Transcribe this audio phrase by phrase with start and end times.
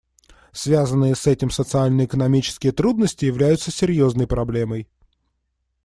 [0.51, 4.87] Связанные с этим социально-экономические трудности являются серьезной проблемой.